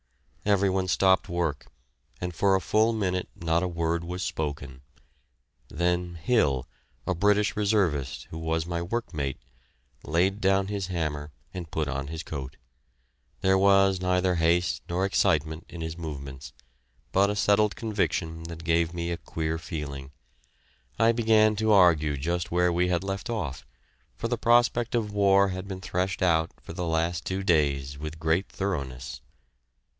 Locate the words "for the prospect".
24.17-24.95